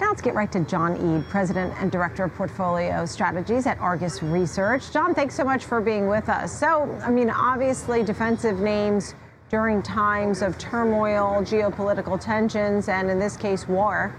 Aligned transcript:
Now 0.00 0.10
let's 0.10 0.22
get 0.22 0.34
right 0.34 0.50
to 0.52 0.60
John 0.60 0.96
Eade, 0.96 1.28
President 1.28 1.74
and 1.78 1.90
Director 1.90 2.22
of 2.22 2.34
Portfolio 2.34 3.04
Strategies 3.04 3.66
at 3.66 3.78
Argus 3.78 4.22
Research. 4.22 4.92
John, 4.92 5.12
thanks 5.12 5.34
so 5.34 5.42
much 5.42 5.64
for 5.64 5.80
being 5.80 6.06
with 6.06 6.28
us. 6.28 6.56
So, 6.56 6.96
I 7.02 7.10
mean, 7.10 7.30
obviously, 7.30 8.04
defensive 8.04 8.60
names 8.60 9.16
during 9.50 9.82
times 9.82 10.40
of 10.40 10.56
turmoil, 10.56 11.42
geopolitical 11.42 12.20
tensions, 12.20 12.88
and 12.88 13.10
in 13.10 13.18
this 13.18 13.36
case, 13.36 13.66
war, 13.66 14.14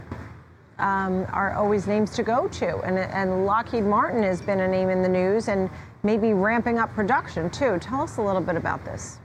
um, 0.80 1.26
are 1.32 1.54
always 1.54 1.88
names 1.88 2.12
to 2.12 2.24
go 2.24 2.50
to. 2.50 2.80
And, 2.80 2.98
and 2.98 3.46
Lockheed 3.46 3.86
Martin 3.86 4.24
has 4.24 4.42
been 4.42 4.60
a 4.60 4.68
name 4.68 4.90
in 4.90 5.02
the 5.02 5.10
news 5.10 5.48
and 5.48 5.70
maybe 6.04 6.34
ramping 6.34 6.78
up 6.78 6.94
production 6.94 7.50
too. 7.50 7.80
Tell 7.80 8.02
us 8.02 8.18
a 8.18 8.22
little 8.22 8.42
bit 8.42 8.58
about 8.58 8.84
this. 8.84 9.20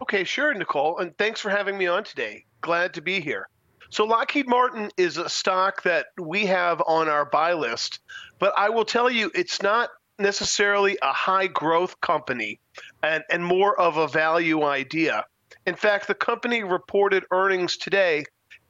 Okay, 0.00 0.24
sure, 0.24 0.54
Nicole. 0.54 0.98
And 0.98 1.16
thanks 1.18 1.40
for 1.40 1.50
having 1.50 1.78
me 1.78 1.86
on 1.86 2.02
today. 2.02 2.46
Glad 2.62 2.94
to 2.94 3.00
be 3.00 3.20
here. 3.20 3.48
So 3.92 4.04
Lockheed 4.04 4.48
Martin 4.48 4.90
is 4.96 5.18
a 5.18 5.28
stock 5.28 5.82
that 5.82 6.06
we 6.18 6.46
have 6.46 6.82
on 6.86 7.10
our 7.10 7.26
buy 7.26 7.52
list, 7.52 7.98
but 8.38 8.54
I 8.56 8.70
will 8.70 8.86
tell 8.86 9.10
you 9.10 9.30
it's 9.34 9.60
not 9.60 9.90
necessarily 10.18 10.96
a 11.02 11.12
high 11.12 11.48
growth 11.48 12.00
company 12.00 12.58
and, 13.02 13.22
and 13.28 13.44
more 13.44 13.78
of 13.78 13.98
a 13.98 14.08
value 14.08 14.62
idea. 14.62 15.26
In 15.66 15.74
fact, 15.74 16.06
the 16.06 16.14
company 16.14 16.62
reported 16.62 17.24
earnings 17.30 17.76
today, 17.76 18.24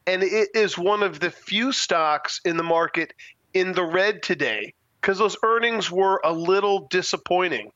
and 0.08 0.24
it 0.24 0.48
is 0.56 0.76
one 0.76 1.04
of 1.04 1.20
the 1.20 1.30
few 1.30 1.70
stocks 1.70 2.40
in 2.44 2.56
the 2.56 2.64
market 2.64 3.14
in 3.54 3.74
the 3.74 3.84
red 3.84 4.24
today 4.24 4.74
because 5.00 5.18
those 5.18 5.36
earnings 5.44 5.88
were 5.88 6.20
a 6.24 6.32
little 6.32 6.88
disappointing. 6.88 7.70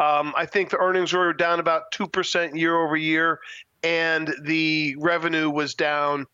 Um, 0.00 0.34
I 0.36 0.46
think 0.46 0.70
the 0.70 0.78
earnings 0.78 1.12
were 1.12 1.32
down 1.32 1.60
about 1.60 1.92
2% 1.92 2.58
year 2.58 2.76
over 2.76 2.96
year, 2.96 3.38
and 3.84 4.34
the 4.42 4.96
revenue 4.98 5.48
was 5.48 5.76
down 5.76 6.26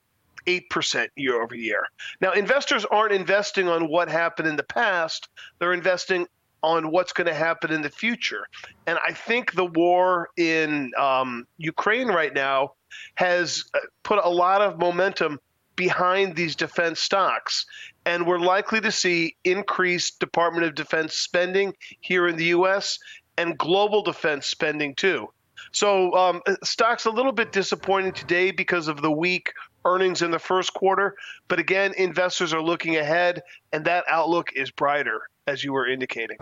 8% 0.47 1.09
year 1.17 1.43
over 1.43 1.55
year. 1.55 1.87
Now, 2.21 2.33
investors 2.33 2.85
aren't 2.85 3.13
investing 3.13 3.69
on 3.69 3.89
what 3.89 4.09
happened 4.09 4.49
in 4.49 4.57
the 4.57 4.63
past, 4.63 5.29
they're 5.59 5.73
investing 5.73 6.27
on 6.63 6.91
what's 6.91 7.13
going 7.13 7.27
to 7.27 7.35
happen 7.35 7.71
in 7.71 7.83
the 7.83 7.91
future. 7.91 8.47
And 8.87 8.99
I 9.07 9.13
think 9.13 9.53
the 9.53 9.67
war 9.67 10.31
in 10.39 10.93
um, 10.99 11.47
Ukraine 11.59 12.09
right 12.09 12.33
now 12.33 12.73
has 13.17 13.65
uh, 13.75 13.81
put 14.03 14.19
a 14.25 14.31
lot 14.31 14.63
of 14.63 14.79
momentum 14.79 15.39
behind 15.77 16.35
these 16.35 16.57
defense 16.57 17.01
stocks. 17.01 17.67
And 18.07 18.27
we're 18.27 18.39
likely 18.39 18.81
to 18.81 18.91
see 18.91 19.37
increased 19.45 20.21
Department 20.21 20.67
of 20.67 20.75
Defense 20.75 21.15
spending 21.15 21.75
here 22.01 22.27
in 22.29 22.37
the 22.37 22.47
U.S. 22.47 22.99
and 23.37 23.59
global 23.59 24.03
defense 24.03 24.47
spending 24.47 24.95
too. 24.95 25.29
So 25.73 26.15
um, 26.15 26.41
stocks 26.63 27.05
a 27.05 27.11
little 27.11 27.33
bit 27.33 27.53
disappointing 27.53 28.13
today 28.13 28.53
because 28.53 28.89
of 28.89 29.03
the 29.03 29.11
weak 29.11 29.53
earnings 29.85 30.23
in 30.23 30.31
the 30.31 30.39
first 30.39 30.75
quarter. 30.75 31.17
But 31.49 31.59
again, 31.59 31.93
investors 31.97 32.53
are 32.53 32.63
looking 32.63 32.97
ahead, 32.97 33.43
and 33.73 33.85
that 33.85 34.05
outlook 34.09 34.53
is 34.55 34.71
brighter, 34.71 35.29
as 35.47 35.63
you 35.65 35.73
were 35.73 35.87
indicating. 35.87 36.37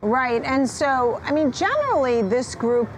Right. 0.00 0.42
And 0.44 0.68
so, 0.68 1.20
I 1.22 1.32
mean, 1.32 1.50
generally, 1.52 2.22
this 2.22 2.54
group 2.54 2.88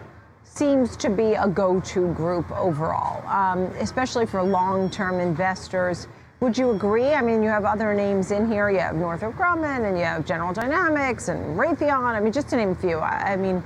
seems 0.45 0.97
to 0.97 1.11
be 1.11 1.35
a 1.35 1.47
go 1.47 1.81
to 1.81 2.13
group 2.15 2.51
overall, 2.51 3.27
um, 3.29 3.65
especially 3.79 4.27
for 4.27 4.43
long 4.43 4.91
term 4.91 5.21
investors. 5.21 6.09
Would 6.41 6.57
you 6.57 6.71
agree? 6.71 7.15
I 7.15 7.21
mean, 7.21 7.43
you 7.43 7.49
have 7.49 7.65
other 7.65 7.95
names 7.95 8.31
in 8.31 8.51
here. 8.51 8.71
You 8.71 8.79
have 8.79 8.95
Northrop 8.95 9.35
Grumman 9.35 9.89
and 9.89 9.99
you 9.99 10.05
have 10.05 10.25
General 10.25 10.53
Dynamics 10.53 11.29
and 11.29 11.59
Raytheon. 11.59 12.15
I 12.15 12.21
mean, 12.21 12.33
just 12.33 12.49
to 12.51 12.57
name 12.57 12.71
a 12.71 12.75
few. 12.75 12.99
I, 12.99 13.33
I 13.33 13.37
mean, 13.37 13.63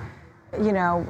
you 0.61 0.73
know, 0.73 1.07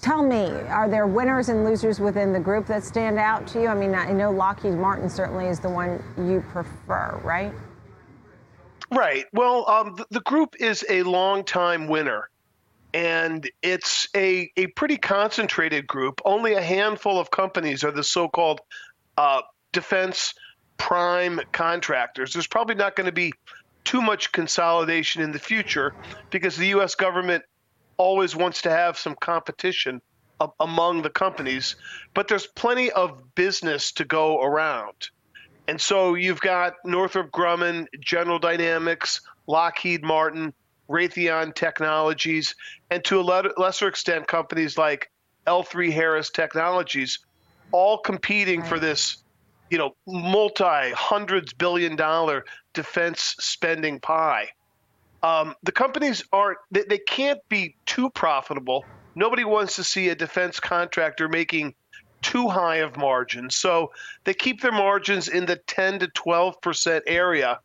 Tell 0.00 0.22
me, 0.22 0.46
are 0.68 0.88
there 0.88 1.06
winners 1.06 1.48
and 1.48 1.64
losers 1.64 1.98
within 1.98 2.32
the 2.32 2.38
group 2.38 2.66
that 2.66 2.84
stand 2.84 3.18
out 3.18 3.46
to 3.48 3.62
you? 3.62 3.68
I 3.68 3.74
mean, 3.74 3.94
I 3.94 4.12
know 4.12 4.30
Lockheed 4.30 4.74
Martin 4.74 5.10
certainly 5.10 5.46
is 5.46 5.58
the 5.58 5.68
one 5.68 6.02
you 6.16 6.44
prefer, 6.50 7.20
right? 7.24 7.52
Right. 8.90 9.26
Well, 9.32 9.68
um, 9.68 9.96
the, 9.96 10.06
the, 10.10 10.20
group 10.20 10.54
is 10.60 10.84
a 10.88 11.02
long-time 11.02 11.88
winner, 11.88 12.30
and 12.94 13.48
it's 13.60 14.08
a, 14.16 14.50
a 14.56 14.68
pretty 14.68 14.96
concentrated 14.96 15.86
group. 15.86 16.20
Only 16.24 16.54
a 16.54 16.62
handful 16.62 17.18
of 17.18 17.30
companies 17.30 17.84
are 17.84 17.90
the 17.90 18.04
so-called 18.04 18.60
uh, 19.18 19.42
defense 19.72 20.32
prime 20.78 21.40
contractors. 21.52 22.32
There's 22.32 22.46
probably 22.46 22.76
not 22.76 22.96
going 22.96 23.06
to 23.06 23.12
be 23.12 23.32
too 23.84 24.00
much 24.00 24.32
consolidation 24.32 25.22
in 25.22 25.32
the 25.32 25.38
future 25.38 25.94
because 26.30 26.56
the 26.56 26.68
U.S. 26.68 26.94
government 26.94 27.44
always 27.98 28.34
wants 28.34 28.62
to 28.62 28.70
have 28.70 28.96
some 28.98 29.14
competition 29.20 30.00
among 30.60 31.02
the 31.02 31.10
companies, 31.10 31.76
but 32.14 32.28
there's 32.28 32.46
plenty 32.46 32.90
of 32.92 33.34
business 33.34 33.92
to 33.92 34.04
go 34.04 34.40
around. 34.40 35.10
And 35.66 35.80
so 35.80 36.14
you've 36.14 36.40
got 36.40 36.76
Northrop 36.84 37.30
Grumman, 37.30 37.86
General 38.00 38.38
Dynamics, 38.38 39.20
Lockheed 39.46 40.02
Martin, 40.02 40.54
Raytheon 40.88 41.54
Technologies, 41.54 42.54
and 42.90 43.04
to 43.04 43.20
a 43.20 43.22
lesser 43.22 43.88
extent, 43.88 44.26
companies 44.26 44.78
like 44.78 45.10
L3 45.46 45.92
Harris 45.92 46.30
Technologies, 46.30 47.18
all 47.72 47.98
competing 47.98 48.60
right. 48.60 48.68
for 48.68 48.78
this, 48.78 49.18
you 49.70 49.76
know, 49.76 49.94
multi 50.06 50.90
hundreds 50.92 51.52
billion 51.52 51.96
dollar 51.96 52.44
defense 52.72 53.34
spending 53.38 54.00
pie. 54.00 54.48
Um, 55.22 55.54
the 55.62 55.72
companies 55.72 56.24
aren't 56.32 56.58
they, 56.70 56.84
they 56.88 56.98
can't 56.98 57.40
be 57.48 57.76
too 57.86 58.10
profitable. 58.10 58.84
Nobody 59.14 59.44
wants 59.44 59.76
to 59.76 59.84
see 59.84 60.08
a 60.10 60.14
defense 60.14 60.60
contractor 60.60 61.28
making 61.28 61.74
too 62.22 62.48
high 62.48 62.76
of 62.76 62.96
margins. 62.96 63.56
So 63.56 63.92
they 64.24 64.34
keep 64.34 64.60
their 64.60 64.72
margins 64.72 65.28
in 65.28 65.46
the 65.46 65.56
10 65.66 66.00
to 66.00 66.08
12% 66.08 67.02
area 67.06 67.60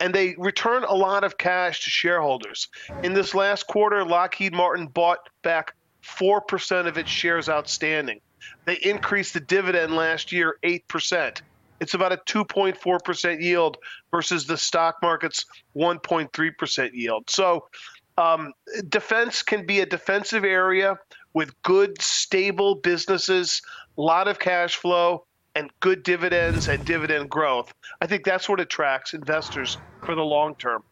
and 0.00 0.14
they 0.14 0.34
return 0.38 0.84
a 0.84 0.94
lot 0.94 1.24
of 1.24 1.38
cash 1.38 1.84
to 1.84 1.90
shareholders. 1.90 2.68
In 3.02 3.14
this 3.14 3.34
last 3.34 3.66
quarter, 3.66 4.04
Lockheed 4.04 4.52
Martin 4.52 4.86
bought 4.86 5.28
back 5.42 5.74
4% 6.02 6.86
of 6.86 6.98
its 6.98 7.10
shares 7.10 7.48
outstanding. 7.48 8.20
They 8.66 8.74
increased 8.82 9.34
the 9.34 9.40
dividend 9.40 9.94
last 9.94 10.32
year 10.32 10.58
8%. 10.62 11.40
It's 11.84 11.92
about 11.92 12.12
a 12.12 12.16
2.4% 12.16 13.42
yield 13.42 13.76
versus 14.10 14.46
the 14.46 14.56
stock 14.56 14.96
market's 15.02 15.44
1.3% 15.76 16.90
yield. 16.94 17.28
So, 17.28 17.68
um, 18.16 18.54
defense 18.88 19.42
can 19.42 19.66
be 19.66 19.80
a 19.80 19.86
defensive 19.86 20.44
area 20.44 20.98
with 21.34 21.52
good, 21.62 22.00
stable 22.00 22.76
businesses, 22.76 23.60
a 23.98 24.00
lot 24.00 24.28
of 24.28 24.38
cash 24.38 24.76
flow, 24.76 25.26
and 25.56 25.70
good 25.80 26.02
dividends 26.04 26.68
and 26.68 26.82
dividend 26.86 27.28
growth. 27.28 27.74
I 28.00 28.06
think 28.06 28.24
that's 28.24 28.48
what 28.48 28.60
attracts 28.60 29.12
investors 29.12 29.76
for 30.06 30.14
the 30.14 30.22
long 30.22 30.54
term. 30.54 30.82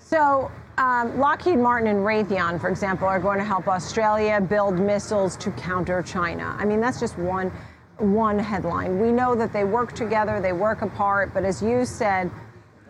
So, 0.00 0.50
um, 0.76 1.20
Lockheed 1.20 1.58
Martin 1.58 1.88
and 1.88 2.00
Raytheon, 2.00 2.60
for 2.60 2.68
example, 2.68 3.06
are 3.06 3.20
going 3.20 3.38
to 3.38 3.44
help 3.44 3.68
Australia 3.68 4.40
build 4.40 4.76
missiles 4.76 5.36
to 5.36 5.52
counter 5.52 6.02
China. 6.02 6.56
I 6.58 6.64
mean, 6.64 6.80
that's 6.80 6.98
just 6.98 7.16
one 7.16 7.52
one 7.98 8.38
headline. 8.38 9.00
We 9.00 9.12
know 9.12 9.34
that 9.34 9.52
they 9.52 9.64
work 9.64 9.92
together, 9.92 10.40
they 10.40 10.52
work 10.52 10.82
apart, 10.82 11.32
but 11.34 11.44
as 11.44 11.62
you 11.62 11.84
said, 11.84 12.30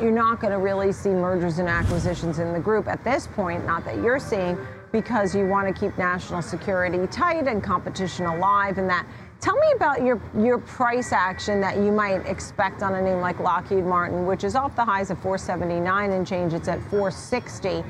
you're 0.00 0.12
not 0.12 0.40
going 0.40 0.52
to 0.52 0.58
really 0.58 0.92
see 0.92 1.08
mergers 1.08 1.58
and 1.58 1.68
acquisitions 1.68 2.38
in 2.38 2.52
the 2.52 2.60
group 2.60 2.86
at 2.86 3.02
this 3.02 3.26
point, 3.26 3.66
not 3.66 3.84
that 3.84 3.96
you're 3.96 4.20
seeing, 4.20 4.56
because 4.92 5.34
you 5.34 5.46
want 5.46 5.74
to 5.74 5.78
keep 5.78 5.96
national 5.98 6.40
security 6.40 7.06
tight 7.08 7.46
and 7.46 7.62
competition 7.62 8.26
alive 8.26 8.78
and 8.78 8.88
that. 8.88 9.06
Tell 9.40 9.56
me 9.56 9.66
about 9.76 10.02
your, 10.02 10.20
your 10.36 10.58
price 10.58 11.12
action 11.12 11.60
that 11.60 11.76
you 11.76 11.92
might 11.92 12.26
expect 12.26 12.82
on 12.82 12.94
a 12.94 13.02
name 13.02 13.20
like 13.20 13.38
Lockheed 13.38 13.84
Martin, 13.84 14.26
which 14.26 14.42
is 14.42 14.56
off 14.56 14.74
the 14.74 14.84
highs 14.84 15.10
of 15.10 15.18
479 15.20 16.10
and 16.10 16.26
change. 16.26 16.54
It's 16.54 16.66
at 16.66 16.80
460. 16.90 17.84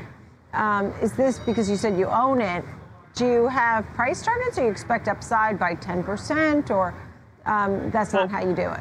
Um, 0.53 0.93
is 1.01 1.13
this 1.13 1.39
because 1.39 1.71
you 1.71 1.77
said 1.77 1.99
you 1.99 2.07
own 2.07 2.41
it? 2.41 2.65
Do 3.15 3.27
you 3.27 3.49
have 3.49 3.87
price 3.95 4.23
targets 4.23 4.59
or 4.59 4.65
you 4.65 4.71
expect 4.71 5.09
upside 5.09 5.59
by 5.59 5.75
10% 5.75 6.71
or 6.71 6.95
um, 7.49 7.91
that's 7.91 8.13
not 8.13 8.31
how 8.31 8.41
you 8.41 8.55
do 8.55 8.71
it. 8.71 8.81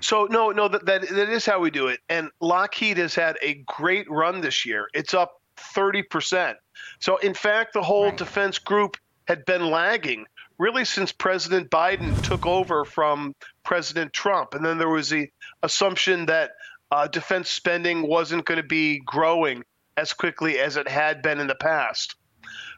So 0.00 0.26
no, 0.30 0.50
no, 0.50 0.68
that, 0.68 0.84
that 0.86 1.08
that 1.08 1.28
is 1.30 1.46
how 1.46 1.60
we 1.60 1.70
do 1.70 1.88
it. 1.88 2.00
And 2.08 2.30
Lockheed 2.40 2.98
has 2.98 3.14
had 3.14 3.38
a 3.40 3.54
great 3.66 4.10
run 4.10 4.40
this 4.40 4.66
year. 4.66 4.88
It's 4.92 5.14
up 5.14 5.40
30%. 5.56 6.54
So 7.00 7.16
in 7.18 7.32
fact, 7.32 7.72
the 7.72 7.82
whole 7.82 8.06
right. 8.06 8.16
defense 8.16 8.58
group 8.58 8.96
had 9.26 9.44
been 9.46 9.70
lagging 9.70 10.26
really 10.58 10.84
since 10.84 11.12
President 11.12 11.70
Biden 11.70 12.22
took 12.22 12.46
over 12.46 12.84
from 12.84 13.34
President 13.62 14.12
Trump. 14.12 14.54
And 14.54 14.64
then 14.64 14.78
there 14.78 14.88
was 14.88 15.10
the 15.10 15.28
assumption 15.62 16.26
that 16.26 16.52
uh, 16.90 17.08
defense 17.08 17.48
spending 17.50 18.06
wasn't 18.06 18.44
going 18.44 18.60
to 18.60 18.66
be 18.66 19.00
growing 19.00 19.64
as 19.96 20.12
quickly 20.12 20.58
as 20.58 20.76
it 20.76 20.88
had 20.88 21.22
been 21.22 21.40
in 21.40 21.46
the 21.46 21.54
past. 21.54 22.14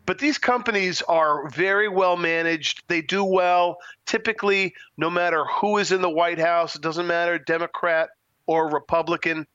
But 0.06 0.18
these 0.18 0.38
companies 0.38 1.02
are 1.02 1.48
very 1.50 1.88
well 1.88 2.16
managed. 2.16 2.82
They 2.88 3.02
do 3.02 3.24
well. 3.24 3.78
Typically, 4.06 4.74
no 4.96 5.10
matter 5.10 5.44
who 5.44 5.78
is 5.78 5.92
in 5.92 6.00
the 6.00 6.10
White 6.10 6.38
House, 6.38 6.76
it 6.76 6.82
doesn't 6.82 7.06
matter, 7.06 7.38
Democrat 7.38 8.10
or 8.46 8.70
Republican. 8.70 9.46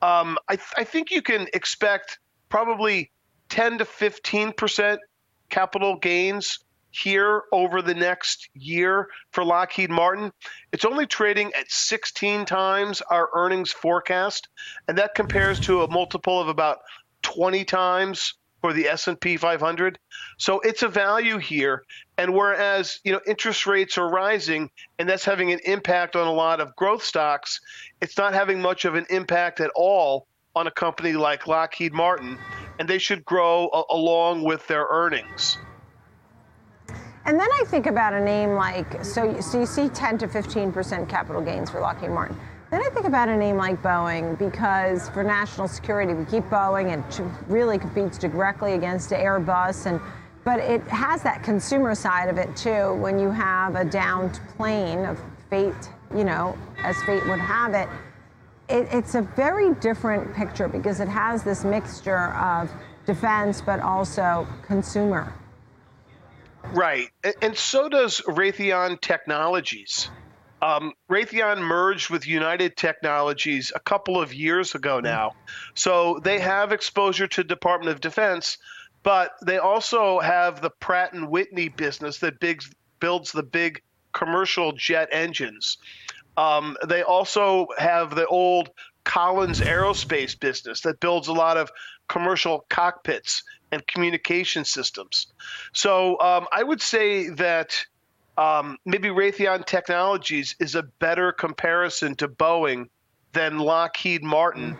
Um, 0.00 0.38
I, 0.48 0.56
th- 0.56 0.72
I 0.76 0.84
think 0.84 1.10
you 1.10 1.22
can 1.22 1.46
expect 1.52 2.18
probably 2.48 3.10
10 3.50 3.78
to 3.78 3.84
15 3.84 4.52
percent 4.52 5.00
capital 5.50 5.96
gains 5.96 6.58
here 6.90 7.42
over 7.52 7.82
the 7.82 7.94
next 7.94 8.48
year 8.54 9.08
for 9.30 9.44
Lockheed 9.44 9.90
Martin. 9.90 10.32
It's 10.72 10.84
only 10.84 11.06
trading 11.06 11.52
at 11.54 11.70
16 11.70 12.44
times 12.44 13.00
our 13.02 13.28
earnings 13.34 13.72
forecast, 13.72 14.48
and 14.88 14.98
that 14.98 15.14
compares 15.14 15.60
to 15.60 15.82
a 15.82 15.90
multiple 15.90 16.40
of 16.40 16.48
about 16.48 16.78
20 17.22 17.64
times 17.64 18.34
for 18.62 18.72
the 18.72 18.88
S&P 18.88 19.36
500. 19.36 19.98
So 20.38 20.60
it's 20.60 20.82
a 20.82 20.88
value 20.88 21.36
here. 21.36 21.82
And 22.16 22.32
whereas, 22.32 23.00
you 23.04 23.12
know, 23.12 23.20
interest 23.26 23.66
rates 23.66 23.98
are 23.98 24.08
rising 24.08 24.70
and 24.98 25.08
that's 25.08 25.24
having 25.24 25.52
an 25.52 25.58
impact 25.64 26.16
on 26.16 26.28
a 26.28 26.32
lot 26.32 26.60
of 26.60 26.74
growth 26.76 27.02
stocks, 27.02 27.60
it's 28.00 28.16
not 28.16 28.32
having 28.32 28.62
much 28.62 28.84
of 28.84 28.94
an 28.94 29.04
impact 29.10 29.60
at 29.60 29.70
all 29.74 30.26
on 30.54 30.68
a 30.68 30.70
company 30.70 31.12
like 31.12 31.46
Lockheed 31.46 31.92
Martin, 31.92 32.38
and 32.78 32.88
they 32.88 32.98
should 32.98 33.24
grow 33.24 33.68
a- 33.72 33.94
along 33.94 34.44
with 34.44 34.66
their 34.68 34.86
earnings. 34.90 35.58
And 37.24 37.38
then 37.38 37.48
I 37.60 37.64
think 37.66 37.86
about 37.86 38.12
a 38.12 38.20
name 38.20 38.50
like 38.50 39.04
so. 39.04 39.40
So 39.40 39.60
you 39.60 39.66
see 39.66 39.88
10 39.88 40.18
to 40.18 40.28
15 40.28 40.72
percent 40.72 41.08
capital 41.08 41.40
gains 41.40 41.70
for 41.70 41.80
Lockheed 41.80 42.10
Martin. 42.10 42.36
Then 42.72 42.80
I 42.80 42.88
think 42.88 43.04
about 43.04 43.28
a 43.28 43.36
name 43.36 43.58
like 43.58 43.82
Boeing 43.82 44.38
because 44.38 45.10
for 45.10 45.22
national 45.22 45.68
security, 45.68 46.14
we 46.14 46.24
keep 46.24 46.44
Boeing 46.44 46.94
and 46.94 47.04
it 47.04 47.30
really 47.46 47.78
competes 47.78 48.16
directly 48.16 48.72
against 48.72 49.10
Airbus 49.10 49.86
and. 49.86 50.00
But 50.44 50.58
it 50.58 50.82
has 50.88 51.22
that 51.22 51.44
consumer 51.44 51.94
side 51.94 52.28
of 52.28 52.36
it 52.36 52.56
too. 52.56 52.94
When 52.94 53.16
you 53.18 53.30
have 53.30 53.76
a 53.76 53.84
downed 53.84 54.40
plane 54.56 55.04
of 55.04 55.20
fate, 55.48 55.90
you 56.16 56.24
know, 56.24 56.58
as 56.82 57.00
fate 57.04 57.24
would 57.28 57.38
have 57.38 57.74
it, 57.74 57.88
it, 58.68 58.88
it's 58.90 59.14
a 59.14 59.22
very 59.22 59.74
different 59.74 60.34
picture 60.34 60.66
because 60.66 60.98
it 60.98 61.06
has 61.06 61.44
this 61.44 61.64
mixture 61.64 62.32
of 62.34 62.72
defense 63.06 63.60
but 63.60 63.78
also 63.78 64.48
consumer. 64.66 65.32
Right. 66.72 67.10
And 67.40 67.56
so 67.56 67.88
does 67.88 68.20
Raytheon 68.22 69.00
Technologies. 69.00 70.10
Um, 70.62 70.92
Raytheon 71.10 71.60
merged 71.60 72.08
with 72.08 72.26
United 72.26 72.76
Technologies 72.76 73.72
a 73.74 73.80
couple 73.80 74.20
of 74.20 74.32
years 74.32 74.76
ago 74.76 75.00
now. 75.00 75.32
So 75.74 76.20
they 76.22 76.38
have 76.38 76.70
exposure 76.70 77.26
to 77.26 77.42
Department 77.42 77.92
of 77.92 78.00
Defense, 78.00 78.58
but 79.02 79.32
they 79.44 79.58
also 79.58 80.20
have 80.20 80.62
the 80.62 80.70
Pratt 80.70 81.14
and 81.14 81.28
Whitney 81.28 81.68
business 81.68 82.18
that 82.18 82.38
big, 82.38 82.62
builds 83.00 83.32
the 83.32 83.42
big 83.42 83.82
commercial 84.12 84.70
jet 84.70 85.08
engines. 85.10 85.78
Um, 86.36 86.76
they 86.86 87.02
also 87.02 87.66
have 87.76 88.14
the 88.14 88.26
old 88.26 88.70
Collins 89.04 89.60
Aerospace 89.60 90.38
business 90.38 90.82
that 90.82 91.00
builds 91.00 91.26
a 91.26 91.32
lot 91.32 91.56
of 91.56 91.72
commercial 92.08 92.64
cockpits 92.70 93.42
and 93.72 93.84
communication 93.86 94.64
systems. 94.64 95.26
So 95.72 96.20
um, 96.20 96.46
I 96.52 96.62
would 96.62 96.80
say 96.80 97.30
that 97.30 97.84
um, 98.36 98.78
maybe 98.84 99.08
Raytheon 99.08 99.66
Technologies 99.66 100.56
is 100.60 100.74
a 100.74 100.82
better 100.82 101.32
comparison 101.32 102.14
to 102.16 102.28
Boeing 102.28 102.86
than 103.32 103.58
Lockheed 103.58 104.22
Martin. 104.22 104.76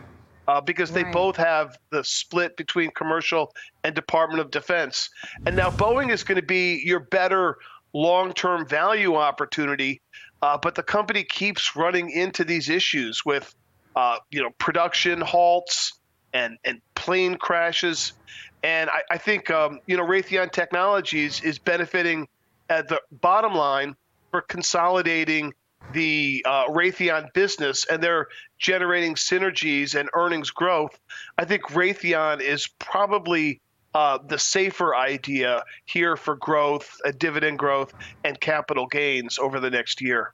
Uh, 0.49 0.61
because 0.61 0.91
they 0.91 1.05
right. 1.05 1.13
both 1.13 1.37
have 1.37 1.79
the 1.93 2.03
split 2.03 2.57
between 2.57 2.91
commercial 2.97 3.55
and 3.85 3.95
Department 3.95 4.41
of 4.41 4.51
Defense. 4.51 5.09
And 5.47 5.55
now 5.55 5.71
Boeing 5.71 6.11
is 6.11 6.25
going 6.25 6.41
to 6.41 6.45
be 6.45 6.83
your 6.85 6.99
better 6.99 7.59
long 7.95 8.33
term 8.33 8.67
value 8.67 9.15
opportunity 9.15 10.03
uh, 10.43 10.59
but 10.61 10.75
the 10.75 10.83
company 10.83 11.23
keeps 11.23 11.77
running 11.77 12.11
into 12.11 12.45
these 12.45 12.69
issues 12.69 13.25
with, 13.25 13.55
uh, 13.95 14.17
you 14.31 14.43
know, 14.43 14.51
production 14.59 15.21
halts 15.21 15.93
and 16.35 16.59
and 16.65 16.81
plane 16.95 17.37
crashes, 17.37 18.15
and 18.63 18.91
I, 18.91 19.03
I 19.11 19.19
think 19.19 19.51
um, 19.51 19.79
you 19.87 19.97
know 19.97 20.05
Raytheon 20.05 20.51
Technologies 20.51 21.41
is 21.43 21.59
benefiting 21.59 22.27
at 22.73 22.89
the 22.89 23.01
bottom 23.21 23.55
line 23.55 23.95
for 24.31 24.41
consolidating 24.41 25.53
the 25.93 26.43
uh, 26.49 26.67
Raytheon 26.69 27.33
business 27.35 27.85
and 27.85 28.03
they're 28.03 28.29
generating 28.59 29.15
synergies 29.15 29.95
and 29.99 30.09
earnings 30.15 30.51
growth. 30.51 30.99
I 31.37 31.45
think 31.45 31.65
Raytheon 31.65 32.41
is 32.41 32.69
probably 32.79 33.61
uh, 33.95 34.19
the 34.27 34.39
safer 34.39 34.97
idea 34.97 35.63
here 35.85 36.17
for 36.17 36.37
growth, 36.37 36.97
uh, 37.05 37.13
dividend 37.19 37.59
growth, 37.59 37.93
and 38.25 38.41
capital 38.41 38.87
gains 38.87 39.39
over 39.39 39.61
the 39.61 39.69
next 39.69 40.01
year. 40.01 40.33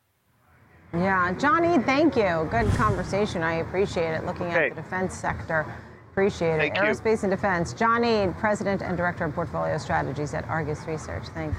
Yeah, 0.93 1.32
Johnny, 1.32 1.82
thank 1.82 2.14
you. 2.14 2.46
Good 2.50 2.69
conversation. 2.76 3.43
I 3.43 3.55
appreciate 3.55 4.12
it. 4.14 4.25
Looking 4.25 4.46
at 4.46 4.75
the 4.75 4.81
defense 4.81 5.14
sector. 5.14 5.67
Appreciate 6.12 6.55
it. 6.55 6.58
Thank 6.58 6.76
Aerospace 6.76 7.23
you. 7.23 7.29
and 7.29 7.31
Defense. 7.31 7.73
John 7.73 8.05
Eade, 8.05 8.37
President 8.38 8.82
and 8.82 8.96
Director 8.96 9.25
of 9.25 9.35
Portfolio 9.35 9.76
Strategies 9.76 10.35
at 10.35 10.44
Argus 10.49 10.87
Research. 10.87 11.25
Thanks. 11.35 11.56